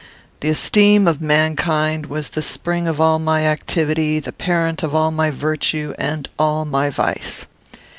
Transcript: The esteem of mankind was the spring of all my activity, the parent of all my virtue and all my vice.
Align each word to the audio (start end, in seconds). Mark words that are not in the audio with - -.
The 0.39 0.49
esteem 0.49 1.07
of 1.07 1.21
mankind 1.21 2.07
was 2.07 2.29
the 2.29 2.41
spring 2.41 2.87
of 2.87 2.99
all 2.99 3.19
my 3.19 3.45
activity, 3.45 4.19
the 4.19 4.31
parent 4.33 4.81
of 4.81 4.95
all 4.95 5.11
my 5.11 5.29
virtue 5.29 5.93
and 5.99 6.27
all 6.39 6.65
my 6.65 6.89
vice. 6.89 7.45